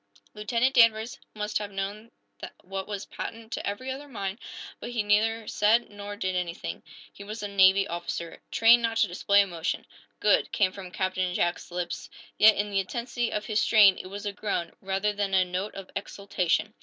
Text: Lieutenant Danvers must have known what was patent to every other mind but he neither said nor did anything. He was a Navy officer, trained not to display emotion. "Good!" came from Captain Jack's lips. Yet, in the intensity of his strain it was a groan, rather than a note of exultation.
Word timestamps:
Lieutenant 0.33 0.73
Danvers 0.73 1.19
must 1.35 1.59
have 1.59 1.69
known 1.69 2.09
what 2.63 2.87
was 2.87 3.05
patent 3.05 3.51
to 3.53 3.67
every 3.67 3.91
other 3.91 4.07
mind 4.07 4.39
but 4.79 4.89
he 4.89 5.03
neither 5.03 5.47
said 5.47 5.91
nor 5.91 6.15
did 6.15 6.35
anything. 6.35 6.81
He 7.13 7.23
was 7.23 7.43
a 7.43 7.47
Navy 7.47 7.87
officer, 7.87 8.41
trained 8.49 8.81
not 8.81 8.97
to 8.97 9.07
display 9.07 9.41
emotion. 9.41 9.85
"Good!" 10.19 10.51
came 10.51 10.71
from 10.71 10.89
Captain 10.89 11.31
Jack's 11.35 11.69
lips. 11.69 12.09
Yet, 12.39 12.55
in 12.57 12.71
the 12.71 12.79
intensity 12.79 13.31
of 13.31 13.45
his 13.45 13.61
strain 13.61 13.95
it 13.99 14.07
was 14.07 14.25
a 14.25 14.33
groan, 14.33 14.71
rather 14.81 15.13
than 15.13 15.35
a 15.35 15.45
note 15.45 15.75
of 15.75 15.91
exultation. 15.95 16.73